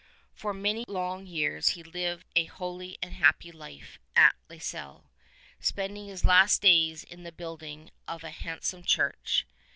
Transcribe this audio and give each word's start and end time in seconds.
For 0.33 0.51
many 0.51 0.83
long 0.87 1.27
years 1.27 1.69
he 1.77 1.83
lived 1.83 2.25
a 2.35 2.45
holy 2.45 2.97
and 3.03 3.11
a 3.11 3.15
happy 3.17 3.51
life 3.51 3.99
at 4.15 4.33
La 4.49 4.57
Celle, 4.57 5.11
spending 5.59 6.07
his 6.07 6.25
last 6.25 6.63
days 6.63 7.03
in 7.03 7.21
the 7.21 7.31
building 7.31 7.91
of 8.07 8.23
a 8.23 8.31
handsome 8.31 8.83
church. 8.83 9.45